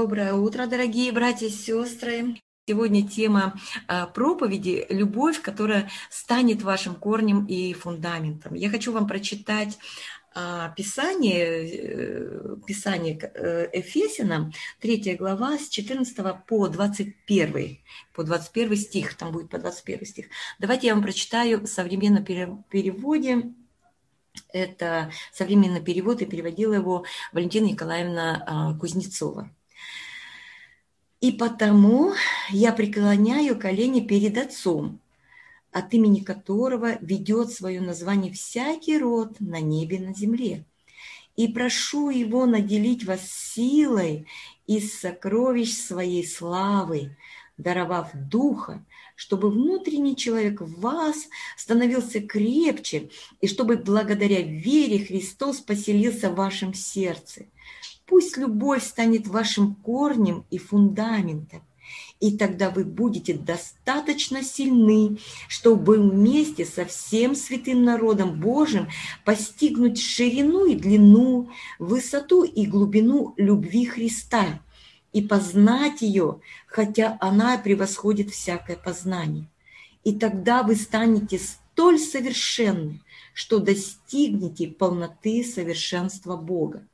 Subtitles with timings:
[0.00, 2.36] утро, дорогие братья и сестры.
[2.66, 3.54] Сегодня тема
[3.86, 8.54] а, проповеди «Любовь, которая станет вашим корнем и фундаментом».
[8.54, 9.78] Я хочу вам прочитать
[10.34, 17.78] а, Писание, э, Писание э, Эфесиным, 3 глава, с 14 по 21,
[18.14, 20.26] по 21 стих, там будет по 21 стих.
[20.58, 23.52] Давайте я вам прочитаю в современном переводе,
[24.52, 29.50] это современный перевод, и переводила его Валентина Николаевна а, Кузнецова.
[31.24, 32.12] «И потому
[32.50, 35.00] я преклоняю колени перед Отцом,
[35.72, 40.66] от имени которого ведет свое название всякий род на небе и на земле,
[41.34, 44.26] и прошу его наделить вас силой
[44.66, 47.16] из сокровищ своей славы,
[47.56, 48.84] даровав Духа,
[49.16, 51.16] чтобы внутренний человек в вас
[51.56, 53.08] становился крепче,
[53.40, 57.46] и чтобы благодаря вере Христос поселился в вашем сердце.
[58.06, 61.62] Пусть любовь станет вашим корнем и фундаментом,
[62.20, 68.88] и тогда вы будете достаточно сильны, чтобы вместе со всем святым народом Божьим
[69.24, 74.60] постигнуть ширину и длину, высоту и глубину любви Христа–
[75.14, 79.48] и познать ее, хотя она превосходит всякое познание.
[80.02, 83.00] И тогда вы станете столь совершенны,
[83.32, 86.86] что достигнете полноты совершенства Бога.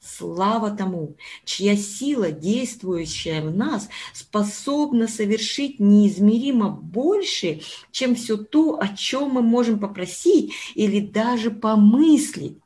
[0.00, 8.88] Слава тому, чья сила, действующая в нас, способна совершить неизмеримо больше, чем все то, о
[8.88, 12.56] чем мы можем попросить или даже помыслить.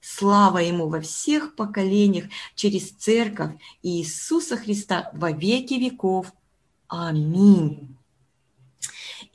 [0.00, 6.32] Слава Ему во всех поколениях через Церковь Иисуса Христа во веки веков.
[6.86, 7.93] Аминь.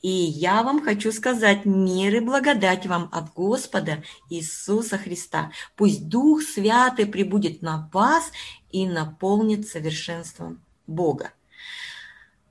[0.01, 5.51] И я вам хочу сказать мир и благодать вам от Господа Иисуса Христа.
[5.75, 8.31] Пусть Дух Святый прибудет на вас
[8.71, 11.31] и наполнит совершенством Бога.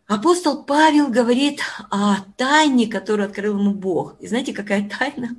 [0.06, 1.60] Апостол Павел говорит
[1.91, 4.19] о тайне, которую открыл ему Бог.
[4.20, 5.37] И знаете, какая тайна?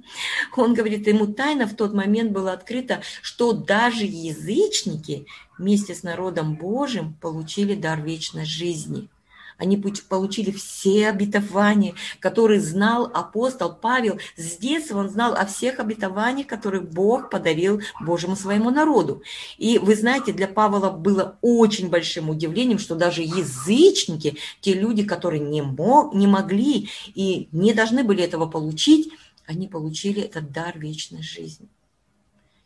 [0.56, 5.26] Он говорит, ему тайна в тот момент была открыта, что даже язычники
[5.58, 9.10] вместе с народом Божьим получили дар вечной жизни–
[9.60, 14.18] они получили все обетования, которые знал апостол Павел.
[14.38, 19.22] С детства он знал о всех обетованиях, которые Бог подарил Божьему своему народу.
[19.58, 25.42] И вы знаете, для Павла было очень большим удивлением, что даже язычники, те люди, которые
[25.42, 29.12] не, мог, не могли и не должны были этого получить,
[29.46, 31.68] они получили этот дар вечной жизни.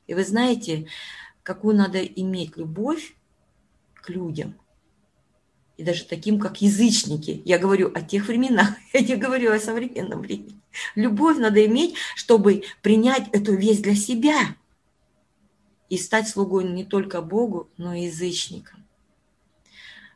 [0.06, 0.86] И вы знаете,
[1.42, 3.16] какую надо иметь любовь
[3.96, 4.54] к людям–
[5.78, 7.42] и даже таким, как язычники.
[7.46, 10.60] Я говорю о тех временах, я не говорю о современном времени.
[10.96, 14.56] Любовь надо иметь, чтобы принять эту весть для себя
[15.90, 18.84] и стать слугой не только Богу, но и язычникам.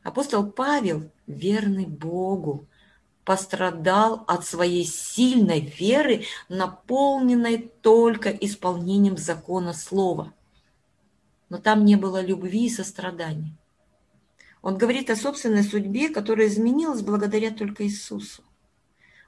[0.03, 2.65] Апостол Павел, верный Богу,
[3.25, 10.33] пострадал от своей сильной веры, наполненной только исполнением закона слова.
[11.49, 13.53] Но там не было любви и сострадания.
[14.61, 18.43] Он говорит о собственной судьбе, которая изменилась благодаря только Иисусу.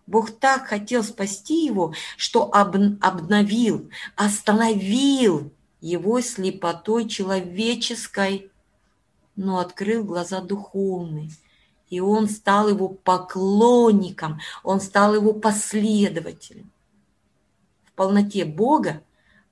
[0.08, 5.52] Бог так хотел спасти его, что обновил, остановил
[5.82, 8.52] его слепотой человеческой,
[9.36, 11.30] но открыл глаза духовные.
[11.90, 16.72] И он стал его поклонником, он стал его последователем.
[17.86, 19.04] В полноте Бога,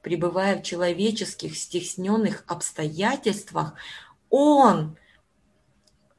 [0.01, 3.75] пребывая в человеческих стесненных обстоятельствах,
[4.29, 4.97] он–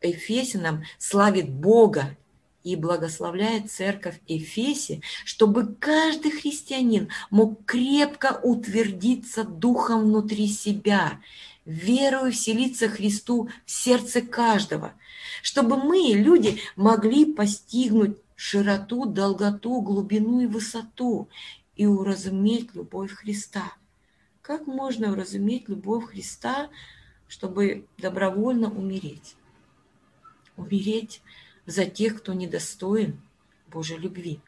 [0.01, 2.17] Эфесином славит Бога
[2.65, 11.21] и благословляет церковь Эфесе, чтобы каждый христианин мог крепко утвердиться духом внутри себя,
[11.65, 14.93] верою вселиться Христу в сердце каждого,
[15.43, 21.29] чтобы мы, люди, могли постигнуть широту, долготу, глубину и высоту
[21.75, 23.73] и уразуметь любовь Христа.
[24.43, 26.69] Как можно уразуметь любовь Христа,
[27.29, 29.37] чтобы добровольно умереть?
[30.59, 31.23] Умереть
[31.67, 33.21] за тех, кто недостоин
[33.69, 34.41] Божьей любви.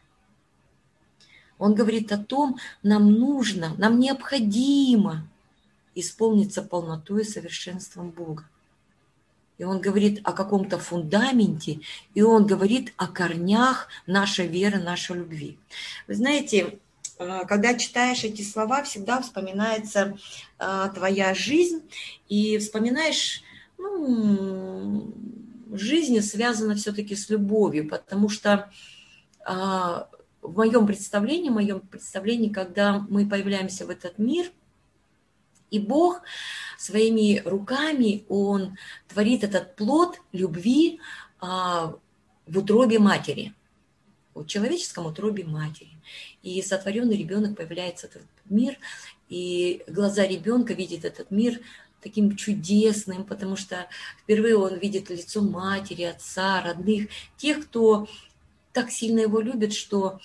[1.58, 5.28] Он говорит о том, нам нужно, нам необходимо
[5.94, 8.48] исполниться полнотой и совершенством Бога.
[9.58, 11.80] И он говорит о каком-то фундаменте,
[12.14, 15.58] и он говорит о корнях нашей веры, нашей любви.
[16.08, 16.78] Вы знаете,
[17.18, 20.16] э, когда читаешь эти слова, всегда вспоминается
[20.58, 21.82] э, твоя жизнь,
[22.30, 23.42] и вспоминаешь
[23.76, 25.12] ну,
[25.78, 28.70] жизни связана все-таки с любовью, потому что
[29.44, 30.08] а,
[30.42, 34.50] в моем представлении, в моем представлении, когда мы появляемся в этот мир,
[35.70, 36.22] И Бог
[36.78, 38.76] своими руками, Он
[39.08, 40.98] творит этот плод любви
[41.40, 41.94] а,
[42.46, 43.54] в утробе матери,
[44.34, 45.90] в человеческом утробе матери.
[46.42, 48.76] И сотворенный ребенок появляется в этот мир,
[49.28, 51.60] и глаза ребенка видят этот мир
[52.02, 53.86] таким чудесным, потому что
[54.22, 58.08] впервые он видит лицо матери, отца, родных, тех, кто
[58.72, 60.20] так сильно его любит, что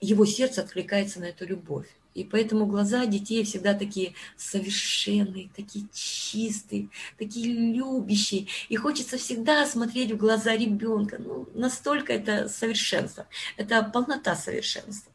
[0.00, 1.88] его сердце откликается на эту любовь.
[2.14, 6.88] И поэтому глаза детей всегда такие совершенные, такие чистые,
[7.18, 8.48] такие любящие.
[8.68, 11.16] И хочется всегда смотреть в глаза ребенка.
[11.18, 13.26] Ну, настолько это совершенство.
[13.56, 15.10] Это полнота совершенства.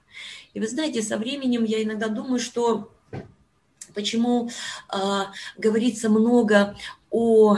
[0.56, 2.92] И вы знаете, со временем я иногда думаю, что
[3.94, 4.50] почему
[4.94, 4.98] э,
[5.58, 6.76] говорится много
[7.10, 7.58] о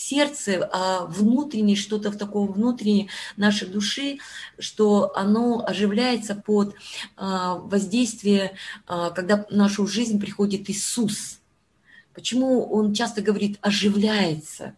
[0.00, 4.18] сердце, а внутреннее, что-то в таком внутренней нашей души,
[4.58, 6.74] что оно оживляется под
[7.16, 11.39] а, воздействие, а, когда в нашу жизнь приходит Иисус.
[12.14, 14.74] Почему он часто говорит оживляется,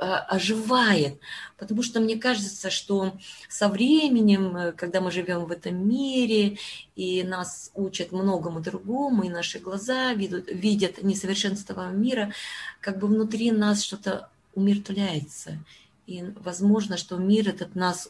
[0.00, 1.18] а, оживает?
[1.56, 6.58] Потому что мне кажется, что со временем, когда мы живем в этом мире,
[6.94, 12.32] и нас учат многому другому, и наши глаза видят, видят несовершенство мира,
[12.80, 15.58] как бы внутри нас что-то умертвляется.
[16.06, 18.08] И возможно, что мир этот нас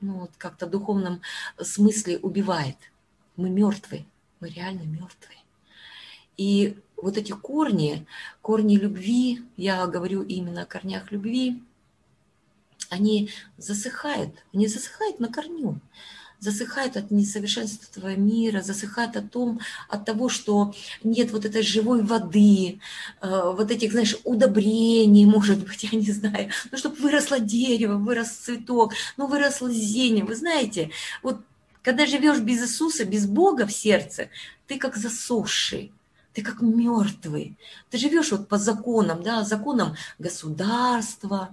[0.00, 1.20] ну, вот как-то в духовном
[1.60, 2.76] смысле убивает.
[3.36, 4.04] Мы мертвы,
[4.40, 5.34] мы реально мертвы.
[6.36, 8.06] И вот эти корни,
[8.42, 11.62] корни любви, я говорю именно о корнях любви,
[12.90, 15.80] они засыхают, они засыхают на корню
[16.40, 22.80] засыхает от несовершенства мира, засыхает от, том, от того, что нет вот этой живой воды,
[23.20, 28.30] э, вот этих, знаешь, удобрений, может быть, я не знаю, ну, чтобы выросло дерево, вырос
[28.30, 30.24] цветок, ну, выросло зелень.
[30.24, 30.90] Вы знаете,
[31.22, 31.40] вот
[31.82, 34.28] когда живешь без Иисуса, без Бога в сердце,
[34.66, 35.92] ты как засохший
[36.38, 37.56] ты как мертвый.
[37.90, 41.52] Ты живешь вот по законам, да, законам государства,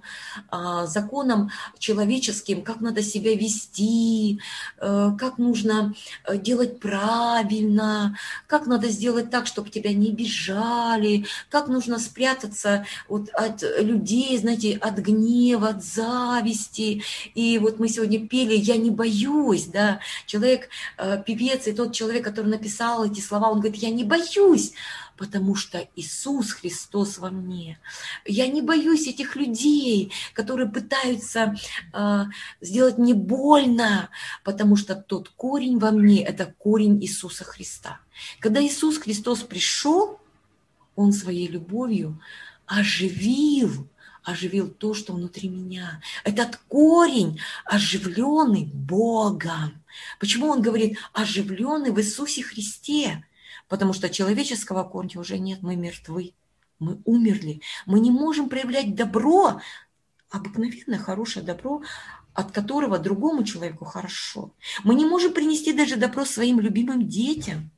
[0.51, 1.49] а, законам
[1.79, 4.39] человеческим, как надо себя вести,
[4.77, 5.95] э, как нужно
[6.27, 8.15] э, делать правильно,
[8.45, 14.77] как надо сделать так, чтобы тебя не бежали, как нужно спрятаться вот от людей, знаете,
[14.77, 17.01] от гнева, от зависти.
[17.33, 22.23] И вот мы сегодня пели «Я не боюсь», да, человек, э, певец, и тот человек,
[22.23, 24.74] который написал эти слова, он говорит «Я не боюсь»,
[25.17, 27.79] потому что Иисус Христос во мне.
[28.25, 31.55] Я не боюсь этих людей, которые пытаются
[31.93, 32.25] э,
[32.61, 34.09] сделать мне больно,
[34.43, 37.99] потому что тот корень во мне– это корень Иисуса Христа.
[38.39, 40.19] Когда Иисус Христос пришел,
[40.95, 42.21] Он своей любовью
[42.65, 43.87] оживил
[44.25, 46.01] оживил то, что внутри меня.
[46.23, 49.83] Этот корень оживленный Богом.
[50.19, 53.23] Почему он говорит оживленный в Иисусе Христе?
[53.67, 56.33] Потому что человеческого корня уже нет, мы мертвы,
[56.79, 57.61] мы умерли.
[57.85, 59.61] Мы не можем проявлять добро,
[60.29, 61.81] обыкновенное хорошее добро,
[62.33, 64.53] от которого другому человеку хорошо.
[64.83, 67.71] Мы не можем принести даже добро своим любимым детям,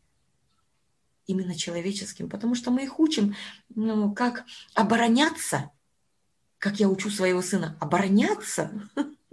[1.27, 3.35] именно человеческим, потому что мы их учим,
[3.75, 5.69] ну, как обороняться,
[6.57, 8.71] как я учу своего сына, обороняться,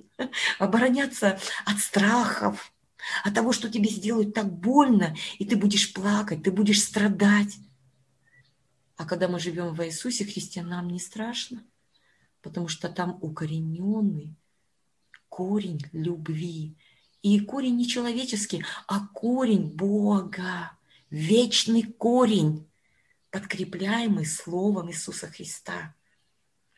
[0.58, 2.73] обороняться от страхов,
[3.22, 7.56] от того, что тебе сделают так больно, и ты будешь плакать, ты будешь страдать.
[8.96, 11.64] А когда мы живем в Иисусе Христе, нам не страшно,
[12.42, 14.34] потому что там укорененный
[15.28, 16.76] корень любви.
[17.22, 20.72] И корень не человеческий, а корень Бога,
[21.10, 22.68] вечный корень,
[23.30, 25.94] подкрепляемый Словом Иисуса Христа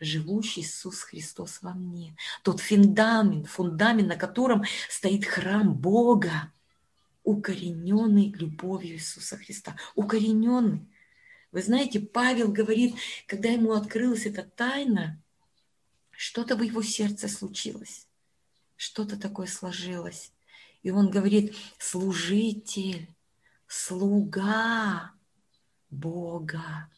[0.01, 2.17] живущий Иисус Христос во мне.
[2.43, 6.53] Тот фундамент, фундамент, на котором стоит храм Бога,
[7.23, 9.77] укорененный любовью Иисуса Христа.
[9.95, 10.89] Укорененный.
[11.53, 12.95] Вы знаете, Павел говорит,
[13.27, 15.23] когда ему открылась эта тайна,
[16.11, 18.07] что-то в его сердце случилось,
[18.77, 20.33] что-то такое сложилось.
[20.83, 23.09] И он говорит, служитель,
[23.67, 25.13] слуга
[25.91, 26.91] Бога,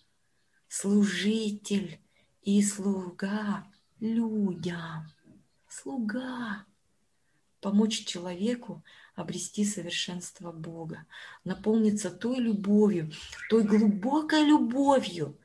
[0.69, 2.01] служитель
[2.49, 3.67] и слуга
[4.01, 5.13] людям.
[5.69, 6.65] Слуга.
[7.61, 8.83] Помочь человеку
[9.15, 11.05] обрести совершенство Бога,
[11.45, 13.13] наполниться той любовью,
[13.51, 15.37] той глубокой любовью,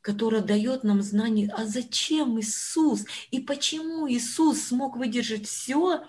[0.00, 6.04] которая дает нам знание, а зачем Иисус и почему Иисус смог выдержать все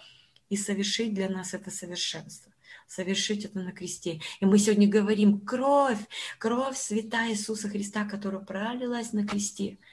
[0.50, 2.51] и совершить для нас это совершенство
[2.88, 4.19] совершить это на кресте.
[4.41, 6.00] И мы сегодня говорим, кровь,
[6.38, 9.77] кровь святая Иисуса Христа, которая пролилась на кресте–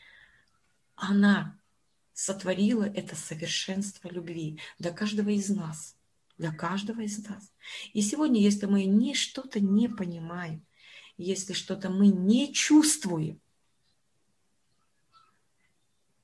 [0.98, 1.58] она
[2.12, 5.96] сотворила это совершенство любви для каждого из нас,
[6.36, 7.52] для каждого из нас.
[7.92, 10.66] И сегодня, если мы не что-то не понимаем,
[11.16, 13.40] если что-то мы не чувствуем,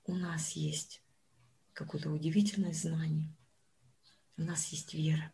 [0.06, 1.00] у нас есть
[1.72, 3.32] какое-то удивительное знание.
[4.36, 5.32] У нас есть вера.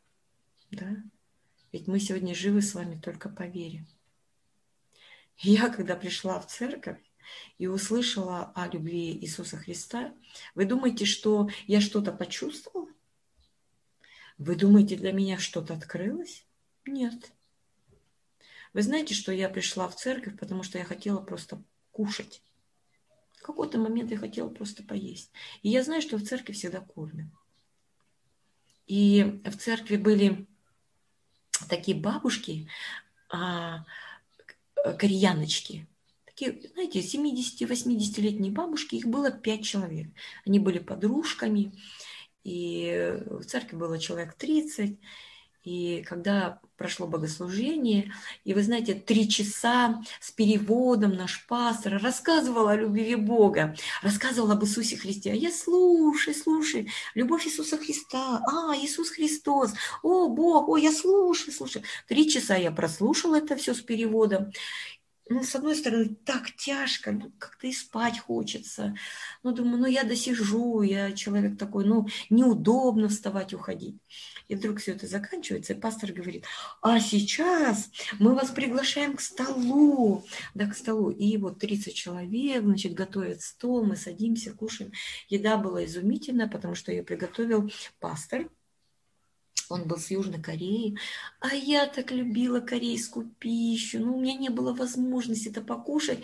[0.70, 0.96] Да?
[1.72, 3.86] Ведь мы сегодня живы с вами только по вере.
[5.38, 7.00] Я, когда пришла в церковь
[7.58, 10.14] и услышала о любви Иисуса Христа,
[10.54, 12.88] вы думаете, что я что-то почувствовала?
[14.38, 16.46] Вы думаете, для меня что-то открылось?
[16.86, 17.32] Нет.
[18.72, 22.42] Вы знаете, что я пришла в церковь, потому что я хотела просто кушать.
[23.36, 25.30] В какой-то момент я хотела просто поесть.
[25.62, 27.28] И я знаю, что в церкви всегда кормят.
[28.86, 30.46] И в церкви были
[31.68, 32.68] такие бабушки,
[33.28, 33.84] а,
[34.98, 35.86] кореяночки,
[36.40, 40.08] такие, знаете, 70-80-летние бабушки, их было пять человек.
[40.46, 41.72] Они были подружками,
[42.44, 44.98] и в церкви было человек 30,
[45.62, 52.76] и когда прошло богослужение, и вы знаете, три часа с переводом наш пастор рассказывал о
[52.76, 55.32] любви Бога, рассказывал об Иисусе Христе.
[55.32, 61.52] А я слушай, слушай, любовь Иисуса Христа, а, Иисус Христос, о, Бог, о, я слушаю,
[61.52, 61.84] слушаю.
[62.08, 64.50] Три часа я прослушала это все с переводом,
[65.30, 68.96] ну, с одной стороны, так тяжко, ну, как-то и спать хочется.
[69.44, 73.96] Ну, думаю, ну, я досижу, я человек такой, ну, неудобно вставать, уходить.
[74.48, 76.44] И вдруг все это заканчивается, и пастор говорит,
[76.82, 80.24] а сейчас мы вас приглашаем к столу.
[80.54, 81.10] Да, к столу.
[81.10, 84.90] И вот 30 человек, значит, готовят стол, мы садимся, кушаем.
[85.28, 87.70] Еда была изумительная, потому что ее приготовил
[88.00, 88.48] пастор,
[89.70, 90.98] он был с Южной Кореи,
[91.40, 96.20] а я так любила корейскую пищу, но у меня не было возможности это покушать.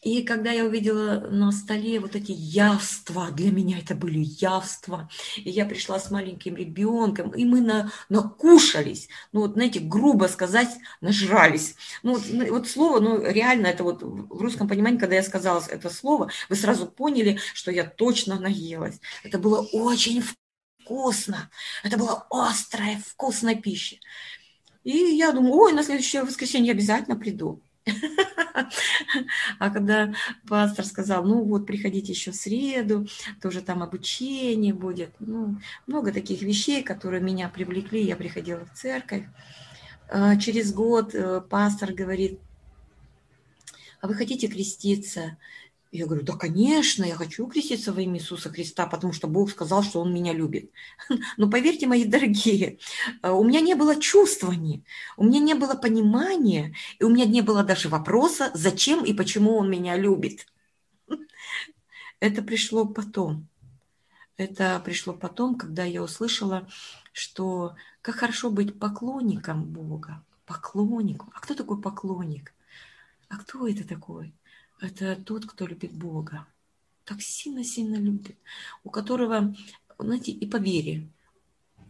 [0.00, 5.50] И когда я увидела на столе вот эти явства, для меня это были явства, и
[5.50, 10.68] я пришла с маленьким ребенком, и мы на, накушались, ну вот, знаете, грубо сказать,
[11.00, 11.74] нажрались.
[12.04, 15.62] Ну вот, ну, вот слово, ну реально, это вот в русском понимании, когда я сказала
[15.68, 19.00] это слово, вы сразу поняли, что я точно наелась.
[19.24, 20.47] Это было очень вкусно.
[21.82, 23.96] Это была острая, вкусная пища.
[24.84, 27.60] И я думаю, ой, на следующее воскресенье обязательно приду.
[29.58, 30.12] А когда
[30.46, 33.06] пастор сказал, ну вот, приходите еще в среду,
[33.40, 39.24] тоже там обучение будет, ну, много таких вещей, которые меня привлекли, я приходила в церковь.
[40.10, 42.40] А через год э, пастор говорит,
[44.00, 45.36] а вы хотите креститься?
[45.90, 49.82] Я говорю, да, конечно, я хочу креститься во имя Иисуса Христа, потому что Бог сказал,
[49.82, 50.70] что Он меня любит.
[51.38, 52.78] Но поверьте, мои дорогие,
[53.22, 54.82] э, у меня не было чувствования,
[55.16, 59.56] у меня не было понимания, и у меня не было даже вопроса, зачем и почему
[59.56, 60.46] Он меня любит.
[62.20, 63.48] Это пришло потом.
[64.36, 66.68] Это пришло потом, когда я услышала,
[67.12, 70.22] что как хорошо быть поклонником Бога.
[70.44, 71.30] Поклонником.
[71.34, 72.52] А кто такой поклонник?
[73.28, 74.32] А кто это такой?
[74.80, 76.46] Это тот, кто любит Бога.
[77.04, 78.36] Так сильно-сильно любит.
[78.84, 79.54] У которого,
[79.98, 81.08] знаете, и по вере.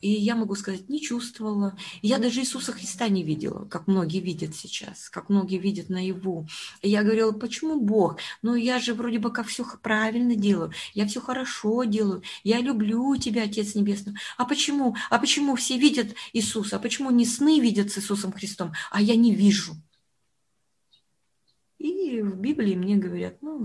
[0.00, 1.76] И я могу сказать, не чувствовала.
[2.02, 6.46] Я даже Иисуса Христа не видела, как многие видят сейчас, как многие видят наяву.
[6.82, 8.18] И я говорила, почему Бог?
[8.42, 13.16] Ну, я же вроде бы как все правильно делаю, я все хорошо делаю, я люблю
[13.16, 14.14] тебя, Отец Небесный.
[14.36, 14.94] А почему?
[15.10, 16.76] А почему все видят Иисуса?
[16.76, 19.74] А почему не сны видят с Иисусом Христом, а я не вижу?
[21.78, 23.64] И в Библии мне говорят, ну,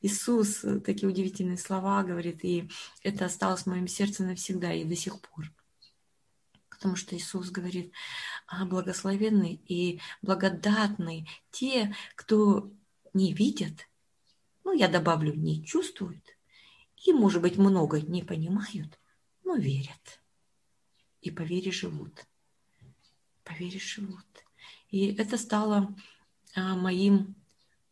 [0.00, 2.68] Иисус э, такие удивительные слова говорит, и
[3.02, 5.52] это осталось в моем сердце навсегда и до сих пор.
[6.68, 7.92] Потому что Иисус говорит,
[8.48, 12.72] а благословенный и благодатный те, кто
[13.12, 13.88] не видят,
[14.64, 16.36] ну, я добавлю, не чувствуют,
[17.04, 18.98] и, может быть, много не понимают,
[19.44, 20.20] но верят.
[21.20, 22.26] И по вере живут.
[23.44, 24.26] По вере живут.
[24.90, 25.94] И это стало
[26.54, 27.36] а, моим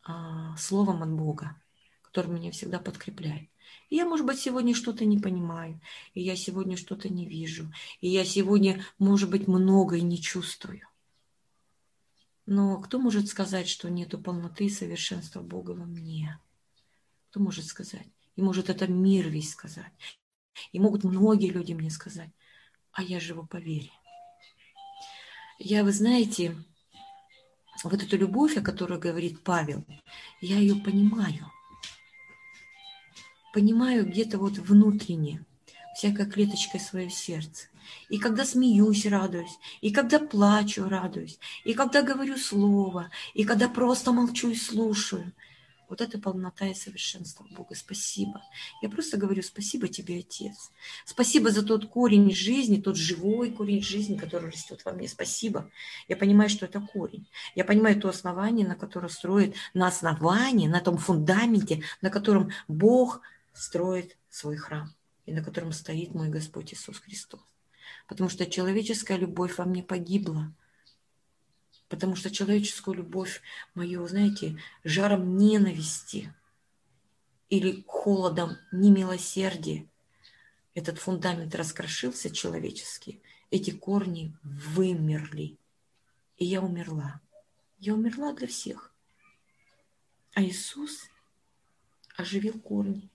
[0.04, 1.60] а, словом от Бога,
[2.02, 3.48] который меня всегда подкрепляет.
[3.88, 5.80] И я, может быть, сегодня что-то не понимаю,
[6.14, 10.86] и я сегодня что-то не вижу, и я сегодня, может быть, многое не чувствую.
[12.46, 16.40] Но кто может сказать, что нету полноты и совершенства Бога во мне?
[17.30, 18.06] Кто может сказать?
[18.34, 19.92] И может это мир весь сказать.
[20.72, 22.30] И могут многие люди мне сказать,
[22.92, 23.90] а я живу по вере.
[25.58, 26.56] Я, вы знаете,
[27.88, 29.84] вот эту любовь, о которой говорит Павел,
[30.40, 31.50] я ее понимаю.
[33.52, 35.44] Понимаю где-то вот внутренне,
[35.96, 37.68] всякой клеточкой свое сердце.
[38.08, 44.12] И когда смеюсь, радуюсь, и когда плачу, радуюсь, и когда говорю слово, и когда просто
[44.12, 45.32] молчу и слушаю.
[45.92, 47.74] Вот это полнота и совершенство Бога.
[47.74, 48.40] Спасибо.
[48.80, 50.72] Я просто говорю спасибо тебе, Отец.
[51.04, 55.06] Спасибо за тот корень жизни, тот живой корень жизни, который растет во мне.
[55.06, 55.70] Спасибо.
[56.08, 57.28] Я понимаю, что это корень.
[57.54, 63.20] Я понимаю то основание, на которое строит, на основании, на том фундаменте, на котором Бог
[63.52, 64.94] строит свой храм
[65.26, 67.42] и на котором стоит мой Господь Иисус Христос.
[68.08, 70.54] Потому что человеческая любовь во мне погибла.
[71.92, 73.42] Потому что человеческую любовь
[73.74, 76.32] мою, знаете, жаром ненависти
[77.50, 79.86] или холодом немилосердия,
[80.72, 83.20] этот фундамент раскрошился человеческий,
[83.50, 85.58] эти корни вымерли.
[86.38, 87.20] И я умерла.
[87.78, 88.90] Я умерла для всех.
[90.32, 91.10] А Иисус
[92.16, 93.10] оживил корни.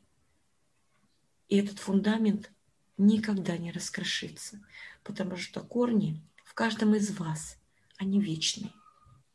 [1.50, 2.52] И этот фундамент
[3.00, 4.64] никогда не раскрошится,
[5.04, 7.58] потому что корни в каждом из вас,
[7.98, 8.72] они вечные.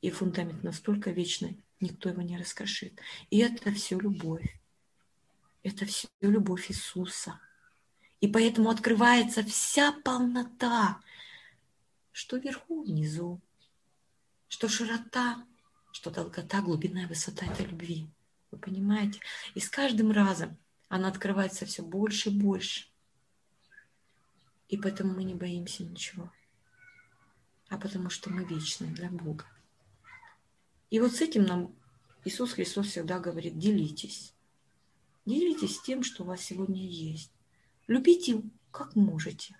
[0.01, 2.99] И фундамент настолько вечный, никто его не раскрошит.
[3.31, 4.59] И это все любовь.
[5.63, 7.41] Это все любовь Иисуса.
[8.21, 11.01] И поэтому открывается вся полнота,
[12.13, 13.41] что вверху, внизу,
[14.49, 15.45] что широта,
[15.93, 18.09] что долгота, глубина и высота этой любви.
[18.51, 19.21] Вы понимаете?
[19.55, 22.87] И с каждым разом она открывается все больше и больше.
[24.69, 26.31] И поэтому мы не боимся ничего.
[27.73, 29.47] А потому что мы вечны для Бога.
[30.91, 31.75] И вот с этим нам
[32.23, 34.35] Иисус Христос всегда говорит, делитесь.
[35.25, 37.33] Делитесь тем, что у вас сегодня есть.
[37.87, 39.57] Любите, как можете.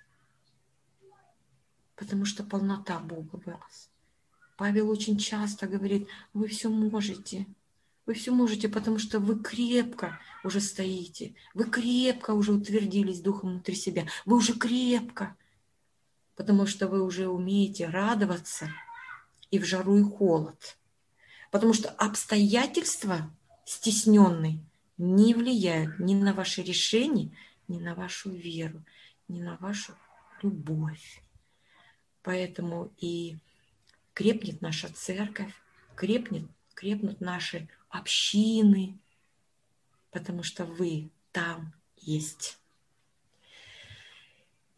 [1.97, 3.89] Потому что полнота Бога в вас.
[4.59, 7.47] Павел очень часто говорит, вы все можете,
[8.05, 11.35] вы все можете, потому что вы крепко уже стоите.
[11.55, 14.07] Вы крепко уже утвердились духом внутри себя.
[14.27, 15.35] Вы уже крепко,
[16.37, 18.71] потому что вы уже умеете радоваться
[19.51, 20.77] и в жару, и холод.
[21.51, 23.31] Потому что обстоятельства
[23.65, 24.61] стесненные
[24.97, 27.31] не влияют ни на ваши решения,
[27.69, 28.83] ни на вашу веру,
[29.29, 29.95] ни на вашу
[30.43, 31.23] любовь.
[32.23, 33.37] Поэтому и
[34.15, 35.53] крепнет наша церковь,
[35.97, 38.99] крепнет, крепнут наши общины,
[40.11, 42.59] потому что вы там есть.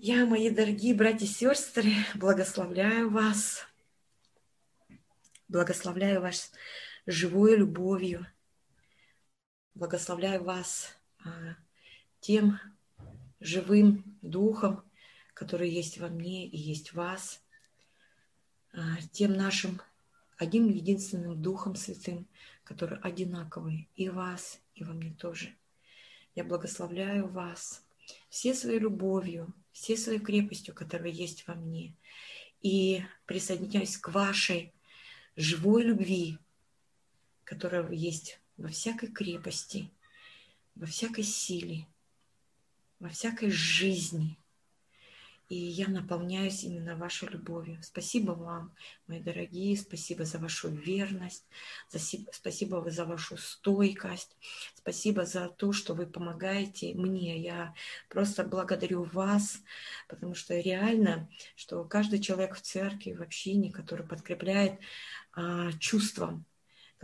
[0.06, 3.66] Я, мои дорогие братья и сестры, благословляю вас,
[5.48, 6.52] благословляю вас
[7.06, 8.26] живой любовью,
[9.72, 11.56] благословляю вас а,
[12.20, 12.60] тем
[13.40, 14.84] живым духом,
[15.32, 17.42] который есть во мне и есть в вас,
[18.74, 19.80] а, тем нашим
[20.36, 22.28] одним единственным Духом Святым,
[22.62, 25.54] который одинаковый и вас, и во мне тоже.
[26.34, 27.82] Я благословляю вас
[28.28, 31.94] все своей любовью, все своей крепостью, которая есть во мне,
[32.62, 34.72] и присоединяюсь к вашей
[35.36, 36.38] живой любви,
[37.42, 39.90] которая есть во всякой крепости,
[40.76, 41.86] во всякой силе,
[43.00, 44.38] во всякой жизни–
[45.54, 47.78] и я наполняюсь именно вашей любовью.
[47.80, 48.74] Спасибо вам,
[49.06, 51.44] мои дорогие, спасибо за вашу верность,
[52.32, 54.36] спасибо за вашу стойкость,
[54.74, 57.38] спасибо за то, что вы помогаете мне.
[57.38, 57.72] Я
[58.08, 59.62] просто благодарю вас,
[60.08, 64.80] потому что реально, что каждый человек в церкви, в общине, который подкрепляет
[65.34, 66.44] а, чувством,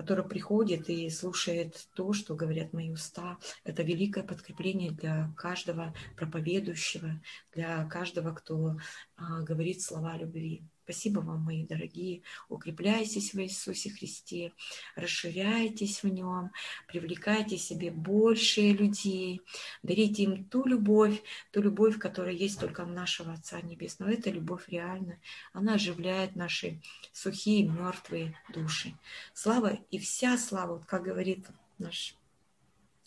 [0.01, 3.37] который приходит и слушает то, что говорят мои уста.
[3.65, 7.21] Это великое подкрепление для каждого проповедующего,
[7.53, 8.79] для каждого, кто
[9.21, 10.63] говорит слова любви.
[10.85, 12.23] Спасибо вам, мои дорогие.
[12.49, 14.53] Укрепляйтесь в Иисусе Христе,
[14.97, 16.51] расширяйтесь в Нем,
[16.89, 19.41] привлекайте себе больше людей,
[19.85, 24.11] дарите им ту любовь, ту любовь, которая есть только у нашего Отца Небесного.
[24.11, 25.21] Это любовь реальная.
[25.53, 26.81] Она оживляет наши
[27.13, 28.95] сухие, мертвые души.
[29.33, 31.47] Слава и вся слава, вот как говорит
[31.79, 32.17] наш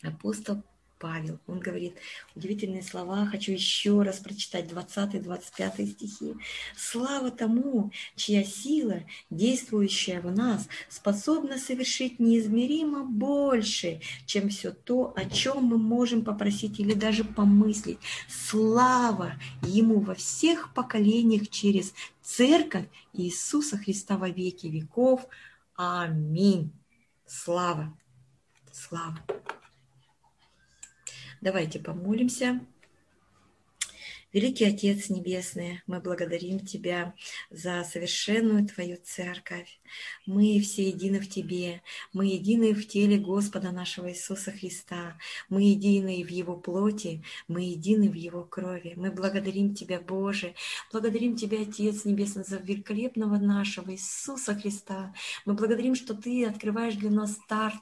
[0.04, 0.64] апостол
[1.04, 1.38] Павел.
[1.48, 1.98] Он говорит
[2.34, 3.26] удивительные слова.
[3.26, 6.34] Хочу еще раз прочитать 20-25 стихи.
[6.78, 15.26] «Слава тому, чья сила, действующая в нас, способна совершить неизмеримо больше, чем все то, о
[15.30, 18.00] чем мы можем попросить или даже помыслить.
[18.30, 25.28] Слава Ему во всех поколениях через Церковь Иисуса Христа во веки веков.
[25.76, 26.72] Аминь.
[27.26, 27.94] Слава.
[28.72, 29.20] Слава.
[31.44, 32.62] Давайте помолимся.
[34.32, 37.16] Великий Отец Небесный, мы благодарим Тебя
[37.50, 39.82] за совершенную Твою церковь.
[40.26, 41.82] Мы все едины в Тебе,
[42.14, 45.18] мы едины в теле Господа нашего Иисуса Христа,
[45.50, 48.94] мы едины в Его плоти, мы едины в Его крови.
[48.96, 50.56] Мы благодарим Тебя, Боже,
[50.94, 55.14] благодарим Тебя, Отец Небесный, за великолепного нашего Иисуса Христа.
[55.46, 57.82] Мы благодарим, что Ты открываешь для нас старт,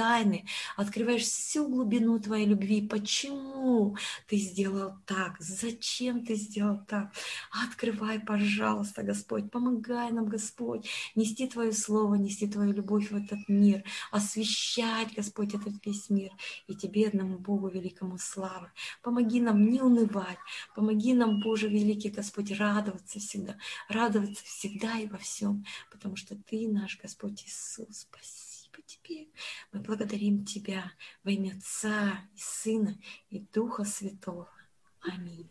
[0.00, 2.80] тайны, открываешь всю глубину Твоей любви.
[2.80, 3.96] Почему
[4.28, 5.36] Ты сделал так?
[5.38, 7.12] Зачем Ты сделал так?
[7.50, 13.84] Открывай, пожалуйста, Господь, помогай нам, Господь, нести Твое Слово, нести Твою любовь в этот мир,
[14.10, 16.30] освещать, Господь, этот весь мир.
[16.66, 18.72] И Тебе, одному Богу, великому слава.
[19.02, 20.38] Помоги нам не унывать,
[20.74, 23.56] помоги нам, Боже великий Господь, радоваться всегда,
[23.90, 28.08] радоваться всегда и во всем, потому что Ты наш Господь Иисус.
[28.70, 29.28] Спасибо Тебе.
[29.72, 30.92] Мы благодарим Тебя
[31.24, 34.48] во имя Отца и Сына и Духа Святого.
[35.00, 35.50] Аминь.